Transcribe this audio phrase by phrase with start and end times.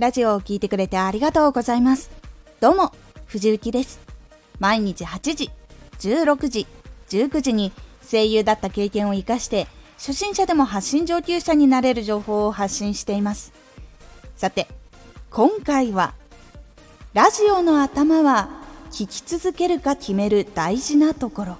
[0.00, 2.10] ラジオを聴いてくれてありがとうございます。
[2.58, 2.90] どうも、
[3.26, 4.00] 藤幸です。
[4.58, 5.50] 毎日8時、
[5.98, 6.66] 16時、
[7.10, 7.70] 19時に
[8.10, 9.66] 声優だった経験を活かして、
[9.98, 13.52] 初心者でも発信上級者になれる情報を発信しています。
[14.36, 14.68] さて、
[15.28, 16.14] 今回は、
[17.12, 18.48] ラジオの頭は
[18.90, 21.56] 聞き続けるか決める大事なところ。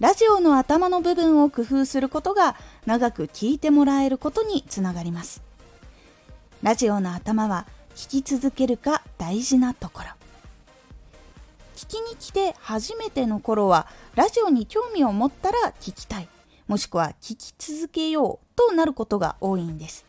[0.00, 5.51] ラジオの頭の部分を工夫することが長く聞いてもらえることにつながります。
[6.62, 7.66] ラジオの頭は
[7.96, 10.10] 聞き続けるか大事なところ。
[11.74, 16.28] 聞きに来て初めての頃はラジオに興味を持ったら聞きたい
[16.68, 20.06] もしくは聞き続けようとなることが多いんです。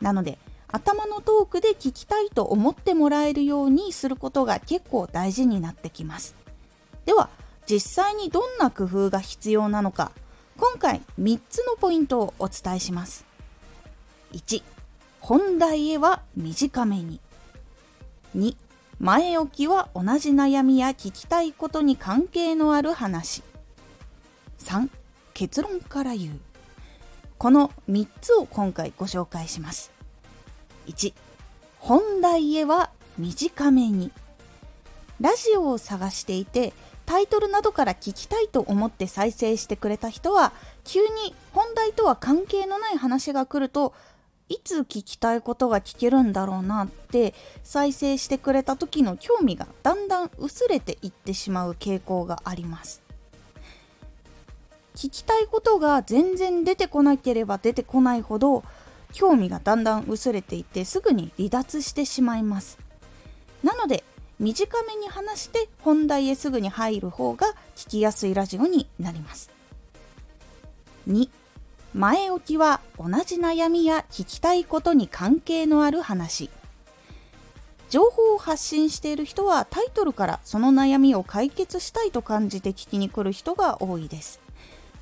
[0.00, 6.34] なので頭のトークで聞きたいと思ってもらえるようにすることが結構大事になってきます。
[7.04, 7.30] では
[7.70, 10.10] 実際にどんな工夫が必要なのか
[10.56, 13.24] 今回3つのポイントをお伝えします。
[14.32, 14.64] 1
[15.22, 17.20] 本題へは短めに。
[18.36, 18.56] 2
[18.98, 23.44] 前置きは同じ悩みや聞きたいことに関係のある話。
[24.58, 24.88] 3
[25.32, 26.40] 結論から言う。
[27.38, 29.92] この3つを今回ご紹介します。
[30.88, 31.14] 1
[31.78, 34.10] 本題へは短めに。
[35.20, 36.72] ラジオを探していて
[37.06, 41.08] タイトルなどから聞きたいと思って再生してくれた人は急に
[41.52, 43.94] 本題とは関係のない話が来ると
[44.52, 47.32] いつ聞きたいことが聞けるんだろうなって
[47.64, 53.00] 再生してくれた時の興味がだんだん薄れていってしまう傾向があります。
[54.94, 58.62] 聞きたいことが全然出てこなければ出てこないほど
[59.14, 62.78] 興味がだんだん薄れていってすぐに離脱してしまいます。
[63.64, 64.04] なので
[64.38, 69.50] 短めに話して本題へすぐに入る方が聞きやすいラジオになります。
[71.08, 71.30] 2
[71.94, 76.48] 前置きは同じ悩みや聞きたいことに関係のある話。
[77.90, 84.40] 情報を発信している人はタイトルからその悩みを解決したいと感じて聞きに来る人が多いです。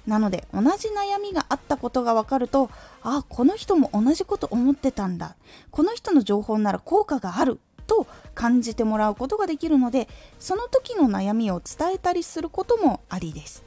[0.09, 2.71] なので同じ悩みがあったことが分かると
[3.03, 5.37] あこの人も同じこと思ってたんだ。
[5.71, 10.09] この人の情報なら効果があると感じてもらうことができるので
[10.41, 13.63] その時の悩みを伝えたりすることもありです。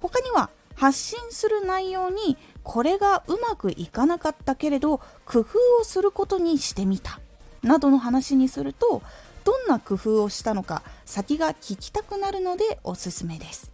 [0.00, 7.20] 他には発信する内容にこれがうまくいかなかったけれど工夫をすることにしてみた。
[7.62, 9.02] などの話にすると
[9.44, 13.72] どんな工夫をしたのか先が聞きたくなるのでおすすめです。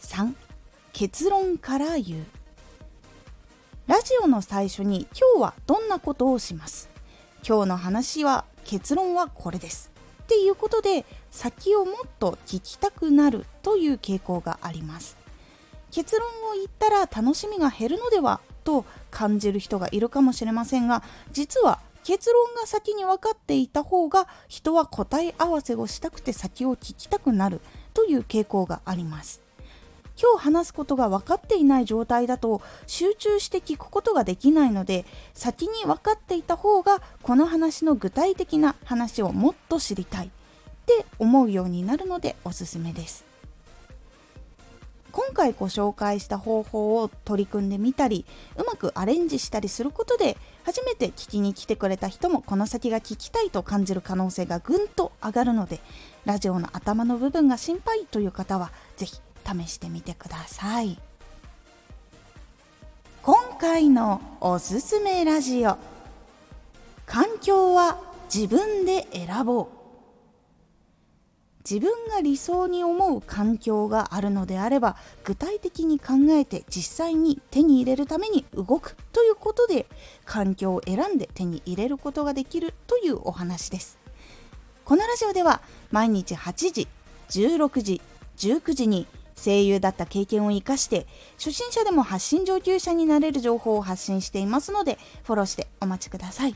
[0.00, 0.34] 3
[0.92, 2.24] 結論から言う。
[3.86, 6.88] ラジオの最初に今日はどんなことをします？
[7.46, 9.90] 今日の話は結論はこれです。
[10.22, 15.16] っていうことで先をもっと聞きたくなるという傾向があります。
[15.90, 21.02] 結論を言ったら楽しみが減るのではと感じる人がいるかもしれませんが
[21.32, 27.60] 実は結論が先に分かっていた方が人は答え合わせをしたくて先を聞きたくなる
[27.94, 29.42] という傾向があります。
[30.20, 40.30] 今日話すことが分かっていない状態だと集中して聞くことができないので先に分かっていた方がこの話の具体的な話をもっと知りたいっ
[40.84, 43.29] て思うようになるのでおすすめです。
[45.10, 48.24] 今回ご紹介した方法を取り組んでみたり
[48.56, 55.80] うまくアレンジしたりすることで初めて聞きに来てくれた人もこの先が聞きたいと感じる可能性がぐんと上がるので
[56.24, 60.98] ラジオの頭の部分が心配という方は是非試してみてください。
[63.22, 65.76] 今回のおすすめラジオ。
[67.04, 67.98] 環境は
[68.32, 69.79] 自分で選ぼう。
[71.68, 79.86] 自分が理想に思う環境があるのであれば具体的に考えて実際に手に入れるために動くということで
[80.24, 83.98] 環境を選んで手に入れることができるというお話です。
[84.84, 85.60] このラジオでは
[85.92, 86.88] 毎日8時
[87.28, 88.00] 16時
[88.38, 89.06] 19時に
[89.36, 91.06] 声優だった経験を生かして
[91.38, 96.54] 初心者でも発信上級者になれる情報を発信していますのでフォローしてお待ちください。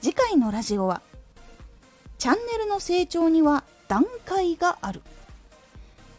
[0.00, 1.02] 次回のラジオは
[2.18, 5.02] チャンネルの成長には段階がある。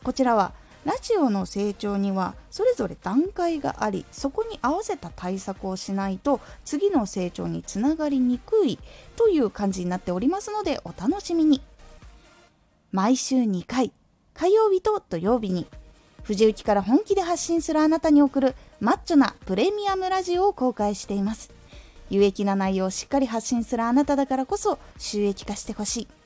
[0.04, 0.52] こちらは
[0.84, 8.78] ラジオの成長にはそれぞれ段階がありそこに合わせた対策をしないと次の成長につながりにくい
[9.16, 11.62] という感じになっておりますのでお楽しみに。
[12.92, 13.94] 毎週2回
[14.34, 15.66] 火曜日と土曜日に
[16.24, 21.52] 藤雪から本気で発信するあなたに送るマッチョなプレミアムラジオを公開しています。
[22.10, 26.21] 有益な内容をしっかり発信するあなただからこそ収益化してほしい。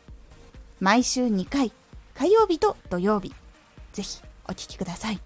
[0.80, 1.72] 毎週2回、
[2.14, 3.34] 火曜日と土曜日。
[3.94, 5.22] ぜひお聴きください。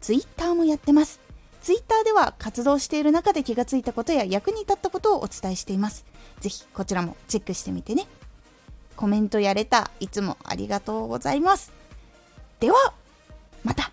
[0.00, 1.20] ツイッターもやってます。
[1.60, 6.04] ツイッターでは活動している中で気がついたことや役に立ったことをお伝えしています。
[6.40, 8.06] ぜひこちらもチェックしてみてね。
[8.96, 11.72] コメントやれたいつもありがとうございます。
[12.58, 12.94] では、
[13.62, 13.92] また